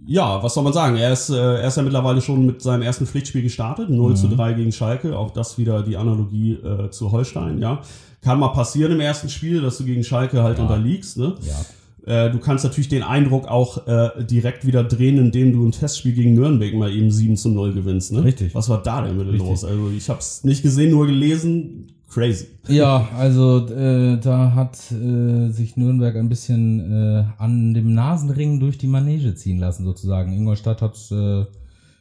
[0.08, 0.96] ja, was soll man sagen?
[0.98, 3.90] Er ist, äh, er ist ja mittlerweile schon mit seinem ersten Pflichtspiel gestartet.
[3.90, 5.18] 0 zu 3 gegen Schalke.
[5.18, 7.82] Auch das wieder die Analogie äh, zu Holstein, ja.
[8.22, 10.64] Kann mal passieren im ersten Spiel, dass du gegen Schalke halt Ja.
[10.64, 11.36] unterliegst, ne?
[11.42, 12.26] Ja.
[12.28, 16.14] Äh, du kannst natürlich den Eindruck auch äh, direkt wieder drehen, indem du ein Testspiel
[16.14, 18.14] gegen Nürnberg mal eben 7 zu 0 gewinnst.
[18.14, 18.24] Ne?
[18.24, 18.56] Richtig.
[18.56, 19.50] Was war da denn bitte Richtig.
[19.50, 19.66] los?
[19.66, 21.92] Also ich habe es nicht gesehen, nur gelesen.
[22.10, 22.48] Crazy.
[22.70, 28.78] Ja, also äh, da hat äh, sich Nürnberg ein bisschen äh, an dem Nasenring durch
[28.78, 30.32] die Manege ziehen lassen, sozusagen.
[30.32, 31.46] Ingolstadt hat, äh,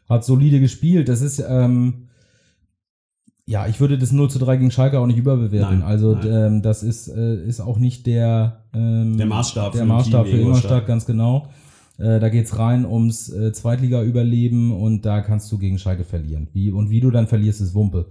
[0.09, 1.09] hat solide gespielt.
[1.09, 2.07] Das ist, ähm,
[3.47, 5.81] ja, ich würde das 0 zu 3 gegen Schalke auch nicht überbewerten.
[5.81, 6.27] Nein, also nein.
[6.27, 10.37] Ähm, das ist, äh, ist auch nicht der, ähm, Der Maßstab der für Maßstab für
[10.37, 10.87] Ingolstadt.
[10.87, 11.49] Ganz genau.
[11.99, 16.47] Äh, da geht's rein ums Zweitliga-Überleben und da kannst du gegen Schalke verlieren.
[16.53, 18.07] Wie, und wie du dann verlierst, ist Wumpe.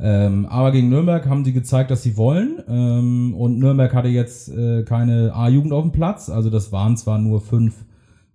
[0.00, 2.62] Ähm, aber gegen Nürnberg haben sie gezeigt, dass sie wollen.
[2.68, 6.28] Ähm, und Nürnberg hatte jetzt äh, keine A-Jugend auf dem Platz.
[6.28, 7.84] Also das waren zwar nur fünf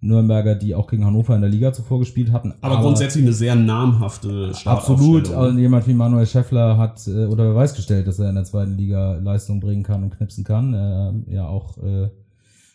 [0.02, 2.54] Nürnberger, die auch gegen Hannover in der Liga zuvor gespielt hatten.
[2.62, 5.34] Aber, grundsätzlich eine sehr namhafte Absolut.
[5.34, 8.78] Also jemand wie Manuel Schäffler hat äh, oder Beweis gestellt, dass er in der zweiten
[8.78, 10.74] Liga Leistung bringen kann und knipsen kann.
[10.74, 12.10] Äh, ja, auch äh,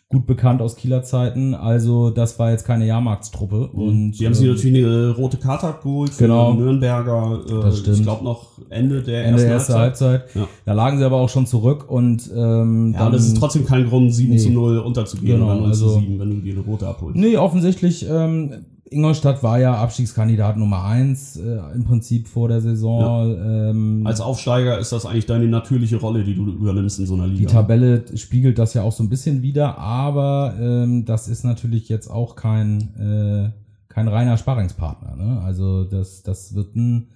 [0.09, 1.55] gut bekannt aus Kieler Zeiten.
[1.55, 3.67] Also das war jetzt keine Jahrmarktstruppe.
[3.69, 6.53] Und Die haben sich ähm, natürlich eine rote Karte abgeholt für Genau.
[6.53, 7.39] die Nürnberger.
[7.47, 7.97] Äh, Das stimmt.
[7.97, 10.21] Ich glaube noch Ende der Ende ersten der ersten Halbzeit.
[10.21, 10.35] Halbzeit.
[10.35, 10.47] Ja.
[10.65, 13.87] Da lagen sie aber auch schon zurück und ähm, Ja, aber das ist trotzdem kein
[13.89, 14.37] Grund, 7 Nee.
[14.37, 17.17] zu 0 unterzugehen Genau, oder 9 zu also- 7, wenn du dir eine rote abholst.
[17.17, 18.51] Nee, offensichtlich, ähm,
[18.89, 23.35] Ingolstadt war ja Abstiegskandidat Nummer eins äh, im Prinzip vor der Saison.
[23.35, 27.27] Ähm, Als Aufsteiger ist das eigentlich deine natürliche Rolle, die du übernimmst in so einer
[27.27, 27.51] die Liga.
[27.51, 32.09] Tabelle spiegelt das ja auch so ein bisschen wider, aber ähm, das ist natürlich jetzt
[32.09, 33.49] auch kein, äh,
[33.89, 35.15] kein reiner Sparringspartner.
[35.15, 35.41] Ne?
[35.41, 37.07] Also das, das wird ein,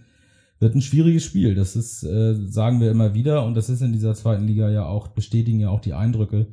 [0.59, 1.53] wird ein schwieriges Spiel.
[1.53, 4.85] Das ist, äh, sagen wir immer wieder, und das ist in dieser zweiten Liga ja
[4.85, 6.47] auch, bestätigen ja auch die Eindrücke.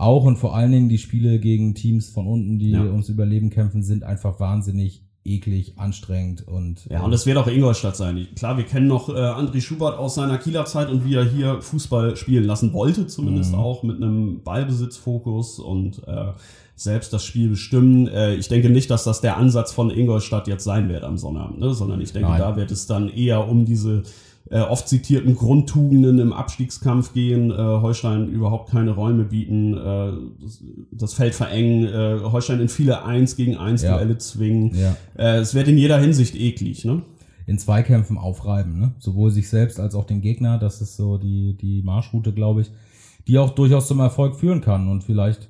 [0.00, 2.82] Auch und vor allen Dingen die Spiele gegen Teams von unten, die Ja.
[2.84, 7.96] ums Überleben kämpfen, sind einfach wahnsinnig eklig, anstrengend und Ja, und das wird auch Ingolstadt
[7.96, 8.28] sein.
[8.36, 11.60] Klar, wir kennen noch äh, André Schubert aus seiner Kieler Zeit und wie er hier
[11.60, 13.58] Fußball spielen lassen wollte, zumindest Mhm.
[13.58, 16.32] auch mit einem Ballbesitzfokus und äh,
[16.76, 18.06] selbst das Spiel bestimmen.
[18.06, 21.58] Äh, ich denke nicht, dass das der Ansatz von Ingolstadt jetzt sein wird am Sonnabend,
[21.58, 21.74] ne?
[21.74, 22.38] sondern ich denke, Nein.
[22.40, 24.04] da wird es dann eher um diese
[24.50, 30.64] äh, oft zitierten Grundtugenden im Abstiegskampf gehen, äh, Holstein überhaupt keine Räume bieten, äh, das,
[30.90, 33.96] das Feld verengen, äh, Holstein in viele Eins gegen Eins Ja.
[33.96, 34.74] Duelle zwingen.
[34.74, 34.96] ja.
[35.16, 37.02] Äh, es wird in jeder Hinsicht eklig, ne?
[37.46, 38.92] in Zweikämpfen aufreiben, ne?
[38.98, 40.58] sowohl sich selbst als auch den Gegner.
[40.58, 42.70] Das ist so die, die Marschroute, glaube ich,
[43.26, 44.88] die auch durchaus zum Erfolg führen kann.
[44.88, 45.48] Und vielleicht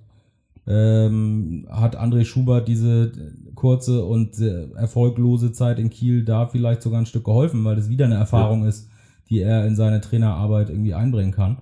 [0.68, 3.12] ähm, hat André Schubert diese
[3.54, 8.04] kurze und erfolglose Zeit in Kiel da vielleicht sogar ein Stück geholfen, weil das wieder
[8.04, 8.88] eine Erfahrung ist,
[9.30, 11.56] die er in seine Trainerarbeit irgendwie einbringen kann.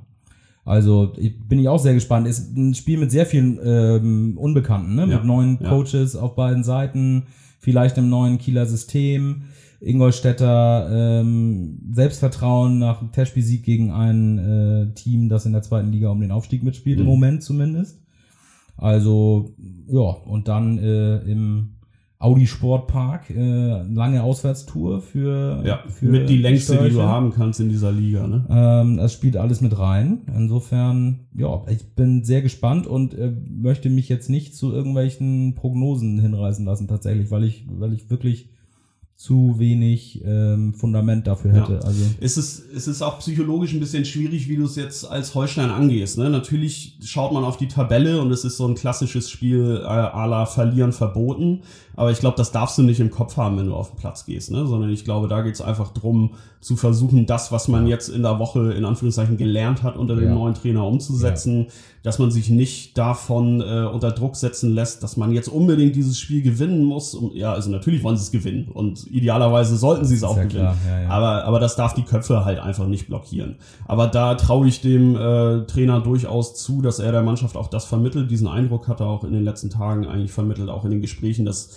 [0.64, 2.26] Also ich, bin ich auch sehr gespannt.
[2.26, 5.02] Ist ein Spiel mit sehr vielen ähm, Unbekannten, ne?
[5.02, 5.68] Ja, mit neuen ja.
[5.68, 7.24] Coaches auf beiden Seiten,
[7.60, 9.44] vielleicht im neuen Kieler System.
[9.80, 16.20] Ingolstädter ähm, Selbstvertrauen nach Testspielsieg gegen ein äh, Team, das in der zweiten Liga um
[16.20, 17.10] den Aufstieg mitspielt, im Mhm.
[17.10, 18.00] Moment zumindest.
[18.76, 19.54] Also,
[19.88, 21.76] ja, und dann äh, im
[22.18, 27.60] Audi Sportpark äh, lange Auswärtstour für, Ja, für mit die längste, die du haben kannst
[27.60, 28.46] in dieser Liga, ne?
[28.48, 30.22] Ähm, das spielt alles mit rein.
[30.34, 36.18] Insofern, ja, ich bin sehr gespannt und äh, möchte mich jetzt nicht zu irgendwelchen Prognosen
[36.18, 38.48] hinreißen lassen, tatsächlich, weil ich, weil ich wirklich
[39.16, 41.72] zu wenig ähm, Fundament dafür hätte.
[41.72, 41.78] Ja.
[41.80, 45.34] Also Es ist, es ist auch psychologisch ein bisschen schwierig, wie du es jetzt als
[45.34, 46.18] Holstein angehst.
[46.18, 46.28] Ne?
[46.28, 50.26] Natürlich schaut man auf die Tabelle und es ist so ein klassisches Spiel äh, à
[50.26, 51.62] la Verlieren verboten.
[51.94, 54.26] Aber ich glaube, das darfst du nicht im Kopf haben, wenn du auf den Platz
[54.26, 54.50] gehst.
[54.50, 54.66] Ne?
[54.66, 58.22] Sondern ich glaube, da geht es einfach drum, zu versuchen, das, was man jetzt in
[58.22, 60.34] der Woche in Anführungszeichen gelernt hat, unter dem Ja.
[60.34, 61.68] neuen Trainer umzusetzen.
[62.06, 66.20] Dass man sich nicht davon äh, unter Druck setzen lässt, dass man jetzt unbedingt dieses
[66.20, 67.14] Spiel gewinnen muss.
[67.14, 68.68] Um, ja, also natürlich wollen sie es gewinnen.
[68.68, 70.60] Und idealerweise sollten sie es auch ja gewinnen.
[70.60, 71.08] klar, ja, ja.
[71.08, 73.56] Aber, aber das darf die Köpfe halt einfach nicht blockieren.
[73.86, 77.86] Aber da traue ich dem äh, Trainer durchaus zu, dass er der Mannschaft auch das
[77.86, 78.30] vermittelt.
[78.30, 81.44] Diesen Eindruck hat er auch in den letzten Tagen eigentlich vermittelt, auch in den Gesprächen,
[81.44, 81.76] dass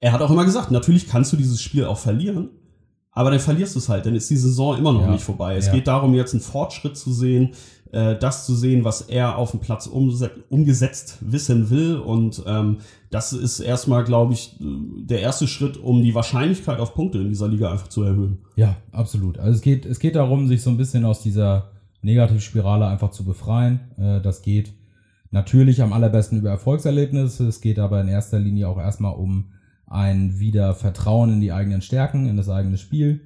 [0.00, 2.48] er hat auch immer gesagt, natürlich kannst du dieses Spiel auch verlieren,
[3.12, 5.56] aber dann verlierst du es halt, dann ist die Saison immer noch Ja, nicht vorbei.
[5.56, 5.72] Es ja.
[5.72, 7.50] geht darum, jetzt einen Fortschritt zu sehen,
[7.92, 11.96] äh, das zu sehen, was er auf dem Platz umgesetzt wissen will.
[11.96, 12.78] Und ähm,
[13.10, 17.48] das ist erstmal, glaube ich, der erste Schritt, um die Wahrscheinlichkeit auf Punkte in dieser
[17.48, 18.38] Liga einfach zu erhöhen.
[18.56, 19.38] Ja, absolut.
[19.38, 21.70] Also es geht, es geht darum, sich so ein bisschen aus dieser
[22.02, 23.80] Negativspirale einfach zu befreien.
[23.98, 24.72] Äh, das geht
[25.30, 27.46] natürlich am allerbesten über Erfolgserlebnisse.
[27.46, 29.52] Es geht aber in erster Linie auch erstmal um
[29.86, 33.20] ein wieder Vertrauen in die eigenen Stärken, in das eigene Spiel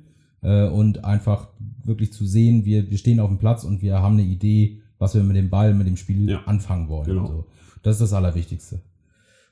[0.45, 1.49] äh, und einfach
[1.85, 5.15] wirklich zu sehen, wir, wir stehen auf dem Platz und wir haben eine Idee, was
[5.15, 6.43] wir mit dem Ball, mit dem Spiel Ja.
[6.47, 7.07] anfangen wollen.
[7.07, 7.27] Genau.
[7.27, 7.47] So.
[7.83, 8.81] Das ist das Allerwichtigste.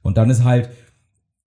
[0.02, 0.70] Und dann ist halt,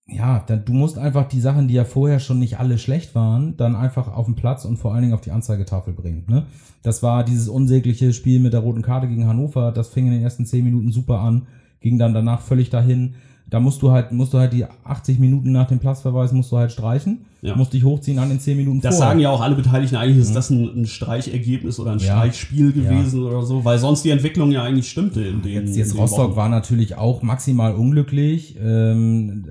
[0.07, 3.57] ja, dann, du musst einfach die Sachen, die ja vorher schon nicht alle schlecht waren,
[3.57, 6.25] dann einfach auf den Platz und vor allen Dingen auf die Anzeigetafel bringen.
[6.29, 6.47] Ne?
[6.83, 10.23] Das war dieses unsägliche Spiel mit der roten Karte gegen Hannover, das fing in den
[10.23, 11.47] ersten zehn Minuten super an,
[11.81, 13.15] ging dann danach völlig dahin.
[13.47, 16.57] Da musst du halt, musst du halt die 80 Minuten nach dem Platzverweis musst du
[16.57, 17.55] halt streichen, Ja.
[17.55, 19.11] musst dich hochziehen an den 10 Minuten Das vorher.
[19.11, 22.07] sagen ja auch alle Beteiligten, eigentlich ist das ein, ein Streichergebnis oder ein Ja.
[22.17, 25.75] Streichspiel gewesen oder so, weil sonst die Entwicklung ja eigentlich stimmte in den Jetzt, in
[25.77, 26.37] jetzt den Rostock Wochen.
[26.37, 29.45] war natürlich auch maximal unglücklich, ähm,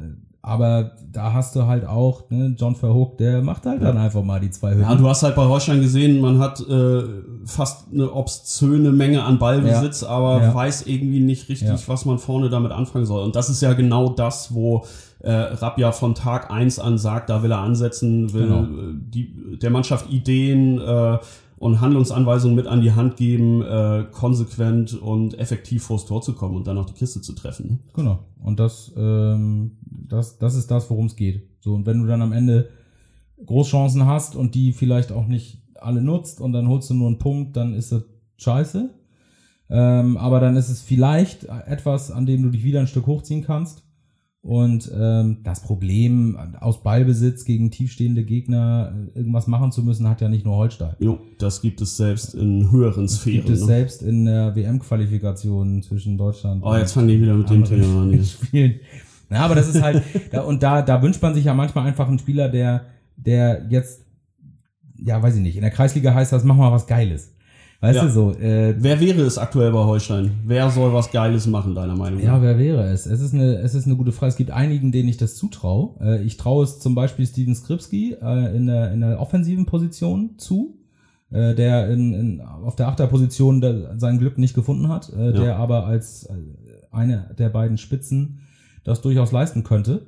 [0.45, 4.41] aber da hast du halt auch, ne, John Verhoek, der macht halt dann einfach mal
[4.41, 4.81] die zwei Hütten.
[4.81, 7.01] Ja, du hast halt bei Holstein gesehen, man hat äh,
[7.45, 10.53] fast eine obszöne Menge an Ballbesitz, aber Ja.
[10.53, 11.77] weiß irgendwie nicht richtig, Ja.
[11.87, 13.23] was man vorne damit anfangen soll.
[13.23, 14.83] Und das ist ja genau das, wo
[15.21, 18.63] äh, Rapp ja von Tag eins an sagt, da will er ansetzen, will Genau.
[18.63, 21.17] äh, die, der Mannschaft Ideen äh,
[21.63, 26.57] und Handlungsanweisungen mit an die Hand geben, äh, konsequent und effektiv vors Tor zu kommen
[26.57, 27.69] und dann auch die Kiste zu treffen.
[27.69, 27.79] ne?
[27.93, 28.19] Genau.
[28.43, 31.47] Und das, ähm, das, das ist das, worum es geht.
[31.61, 32.67] So, und wenn du dann am Ende
[33.45, 37.19] Großchancen hast und die vielleicht auch nicht alle nutzt und dann holst du nur einen
[37.19, 38.03] Punkt, dann ist das
[38.39, 38.89] scheiße.
[39.69, 43.41] Ähm, aber dann ist es vielleicht etwas, an dem du dich wieder ein Stück hochziehen
[43.41, 43.82] kannst.
[44.43, 50.19] Und ähm, das Problem, aus Ballbesitz gegen tiefstehende Gegner äh, irgendwas machen zu müssen, hat
[50.19, 50.95] ja nicht nur Holstein.
[50.99, 53.37] Jo, das gibt es selbst in höheren Sphären.
[53.37, 53.67] Gibt es ne?
[53.67, 58.21] selbst in der WM-Qualifikation zwischen Deutschland Oh, jetzt fangen die wieder mit dem Thema an.
[58.25, 58.81] spielen.
[59.31, 62.09] Ja, aber das ist halt, da, und da, da wünscht man sich ja manchmal einfach
[62.09, 64.03] einen Spieler, der, der jetzt,
[64.97, 67.32] ja, weiß ich nicht, in der Kreisliga heißt das, mach mal was Geiles.
[67.83, 68.05] Weißt Ja.
[68.05, 70.31] du so, äh, Wer wäre es aktuell bei Holstein?
[70.45, 72.25] Wer soll was Geiles machen, deiner Meinung nach?
[72.25, 73.05] ja, wer wäre es?
[73.05, 74.29] Es ist eine, es ist eine gute Frage.
[74.29, 75.99] Es gibt einigen, denen ich das zutraue.
[75.99, 80.35] Äh, ich traue es zum Beispiel Steven Skripski äh, in, der, in der offensiven Position
[80.37, 80.77] zu,
[81.29, 85.57] äh, der in, in, auf der Achterposition der, sein Glück nicht gefunden hat, äh, der
[85.57, 86.33] aber als äh,
[86.89, 88.39] eine der beiden Spitzen
[88.85, 90.07] das durchaus leisten könnte.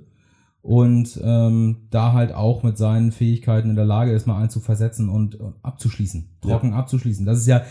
[0.66, 4.60] Und ähm, da halt auch mit seinen Fähigkeiten in der Lage ist, mal einen zu
[4.60, 7.24] versetzen und, und abzuschließen, trocken abzuschließen.
[7.24, 7.62] Das ist ja,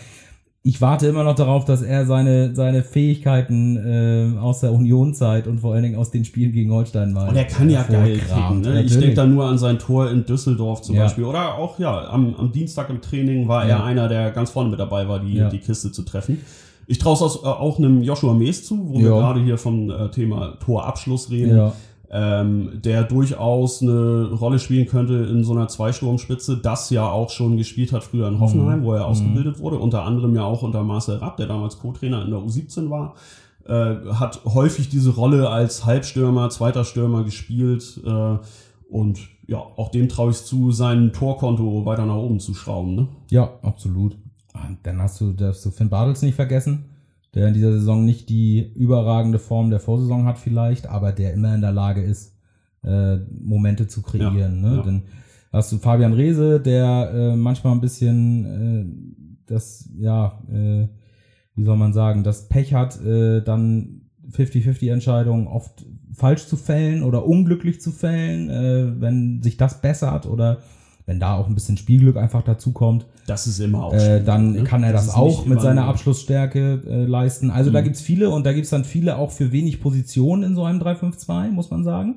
[0.62, 5.58] ich warte immer noch darauf, dass er seine, seine Fähigkeiten äh, aus der Unionzeit und
[5.58, 7.28] vor allen Dingen aus den Spielen gegen Holstein mal.
[7.30, 8.62] Und er kann ja geil hervorkramt.
[8.62, 8.74] kicken.
[8.74, 8.82] Ne?
[8.84, 11.02] Ich denke da nur an sein Tor in Düsseldorf zum Ja.
[11.02, 11.24] Beispiel.
[11.24, 13.78] Oder auch, ja, am, am Dienstag im Training war Ja.
[13.78, 15.48] er einer, der ganz vorne mit dabei war, die, Ja.
[15.50, 16.42] die Kiste zu treffen.
[16.86, 19.18] Ich traue es auch, auch einem Joshua Mees zu, wo wir Ja.
[19.18, 21.56] gerade hier vom äh, Thema Torabschluss reden.
[21.56, 21.72] Ja,
[22.16, 27.56] ähm, der durchaus eine Rolle spielen könnte in so einer Zweisturmspitze, das ja auch schon
[27.56, 28.84] gespielt hat früher in Hoffenheim, Mhm.
[28.84, 32.30] wo er ausgebildet wurde, unter anderem ja auch unter Marcel Rapp, der damals Co-Trainer in
[32.30, 33.14] der U17 war,
[33.66, 38.36] äh, hat häufig diese Rolle als Halbstürmer, zweiter Stürmer gespielt äh,
[38.88, 42.94] und ja, auch dem traue ich zu, sein Torkonto weiter nach oben zu schrauben.
[42.94, 43.08] Ne?
[43.30, 44.16] ja, absolut.
[44.54, 46.84] Und dann hast du, darfst du Finn Bartels nicht vergessen,
[47.34, 51.54] der in dieser Saison nicht die überragende Form der Vorsaison hat vielleicht, aber der immer
[51.54, 52.36] in der Lage ist,
[52.84, 54.62] äh, Momente zu kreieren.
[54.62, 54.76] Ja, ne?
[54.76, 54.82] ja.
[54.82, 55.02] Dann
[55.52, 60.88] hast du Fabian Reese, der äh, manchmal ein bisschen äh, das, ja, äh,
[61.54, 67.02] wie soll man sagen, das Pech hat, äh, dann 50-50 Entscheidungen oft falsch zu fällen
[67.02, 70.58] oder unglücklich zu fällen, äh, wenn sich das bessert oder
[71.06, 74.52] wenn da auch ein bisschen Spielglück einfach dazu kommt, Das ist immer auch äh, dann
[74.52, 74.64] ne?
[74.64, 77.50] kann er das, ist auch mit seiner Abschlussstärke äh, leisten.
[77.50, 77.84] Also da Mhm.
[77.84, 81.50] gibt's viele und da gibt's dann viele auch für wenig Positionen in so einem 3-5-2,
[81.50, 82.16] muss man sagen.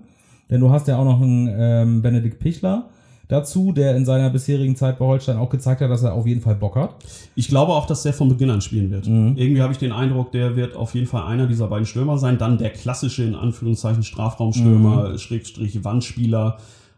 [0.49, 2.85] Denn du hast ja auch noch einen ähm, Benedikt Pichler
[3.29, 6.39] dazu, der in seiner bisherigen Zeit bei Holstein auch gezeigt hat, dass er auf jeden
[6.41, 6.95] Fall Bock hat.
[7.35, 9.07] Ich glaube auch, dass der von Beginn an spielen wird.
[9.07, 9.33] Mhm.
[9.35, 12.37] Irgendwie habe ich den Eindruck, der wird auf jeden Fall einer dieser beiden Stürmer sein.
[12.37, 15.17] Dann der klassische, in Anführungszeichen, Strafraumstürmer, mhm.
[15.17, 16.57] Schrägstrich Wandspieler.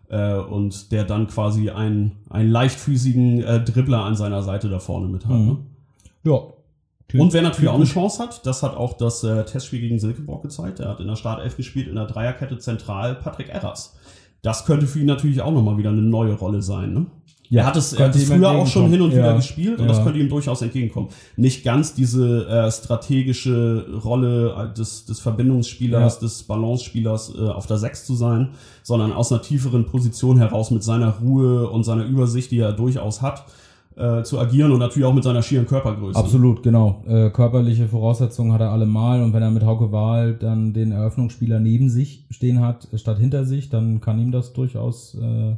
[0.10, 5.08] Äh, und der dann quasi einen, einen leichtfüßigen äh, Dribbler an seiner Seite da vorne
[5.08, 5.38] mit hat.
[5.38, 5.46] Mhm.
[5.46, 5.58] Ne?
[6.24, 6.42] Ja,
[7.18, 10.44] und wer natürlich auch eine Chance hat, das hat auch das äh, Testspiel gegen Silkeborg
[10.44, 10.80] gezeigt.
[10.80, 13.98] Er hat in der Startelf gespielt, in der Dreierkette zentral Patrick Erras.
[14.44, 16.94] Das könnte für ihn natürlich auch nochmal wieder eine neue Rolle sein.
[16.94, 17.06] Ne?
[17.50, 19.18] Ja, er hat es, er hat es früher auch schon hin und ja.
[19.18, 19.94] wieder gespielt und ja.
[19.94, 21.10] das könnte ihm durchaus entgegenkommen.
[21.36, 26.20] Nicht ganz diese äh, strategische Rolle des, des Verbindungsspielers, ja.
[26.22, 28.50] des Balance-Spielers äh, auf der Sechs zu sein,
[28.84, 33.24] sondern aus einer tieferen Position heraus mit seiner Ruhe und seiner Übersicht, die er durchaus
[33.24, 33.46] hat,
[33.96, 36.20] äh, zu agieren und natürlich auch mit seiner schieren Körpergröße.
[36.20, 37.04] Absolut, genau.
[37.08, 41.60] Äh, körperliche Voraussetzungen hat er allemal und wenn er mit Hauke Wahl dann den Eröffnungsspieler
[41.60, 45.56] neben sich stehen hat, statt hinter sich, dann kann ihm das durchaus äh,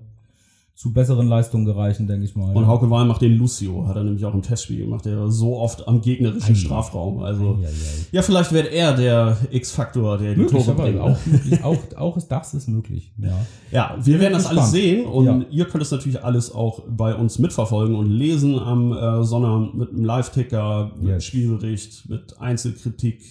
[0.82, 2.56] zu besseren Leistungen gereichen, denke ich mal.
[2.56, 5.60] Und Hauke Wahl macht den Lucio, hat er nämlich auch im Testspiel gemacht, der so
[5.60, 7.20] oft am gegnerischen ei, Strafraum.
[7.20, 7.72] Also ei, ei,
[8.12, 11.00] ja, vielleicht wird er der X-Faktor, der die Tore bringt.
[11.00, 11.18] Auch,
[11.62, 13.14] auch, auch ist das ist möglich.
[13.20, 15.42] Ja, ja wir werden das alles sehen und ja.
[15.52, 19.90] ihr könnt es natürlich alles auch bei uns mitverfolgen und lesen am äh, Sonnabend mit
[19.90, 21.26] einem Live-Ticker, mit yes.
[21.26, 23.22] Spielbericht, mit Einzelkritik,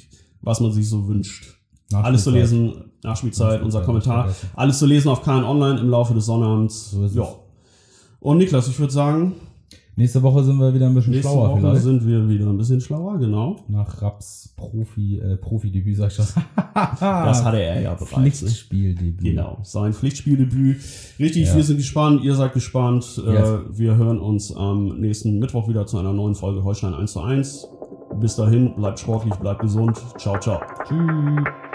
[0.40, 1.56] was man sich so wünscht.
[1.92, 4.34] Alles zu lesen, Nachspielzeit, unser Kommentar.
[4.54, 6.90] Alles zu lesen auf KN Online im Laufe des Sonnabends.
[6.90, 7.28] So ja.
[8.20, 9.34] Und Niklas, ich würde sagen.
[9.96, 11.48] Nächste Woche sind wir wieder ein bisschen nächste schlauer.
[11.48, 11.84] Nächste Woche vielleicht.
[11.84, 13.56] sind wir wieder ein bisschen schlauer, genau.
[13.68, 16.26] Nach Raps Profi, äh, Profi-Debüt, sag ich schon.
[16.74, 18.16] das hatte er ja bereits.
[18.16, 18.30] Ne?
[18.30, 19.20] Pflichtspieldebüt.
[19.20, 20.78] Genau, sein Pflichtspieldebüt.
[21.18, 21.54] Richtig, ja.
[21.54, 23.22] wir sind gespannt, ihr seid gespannt.
[23.26, 23.48] Äh, yes.
[23.48, 27.20] Äh, wir hören uns am nächsten Mittwoch wieder zu einer neuen Folge Holstein 1 zu
[27.20, 27.68] 1.
[28.20, 30.00] Bis dahin, bleibt sportlich, bleibt gesund.
[30.16, 30.60] Ciao, ciao.
[30.88, 31.69] Tschüss.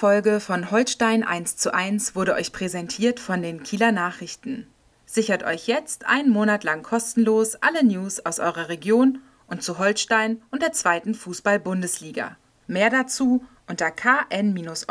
[0.00, 4.66] Folge von Holstein 1 zu 1 wurde euch präsentiert von den Kieler Nachrichten.
[5.04, 10.40] Sichert euch jetzt einen Monat lang kostenlos alle News aus eurer Region und zu Holstein
[10.50, 12.38] und der zweiten Fußball-Bundesliga.
[12.66, 14.86] Mehr dazu unter kn-online.de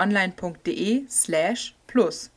[1.10, 2.30] slash plus.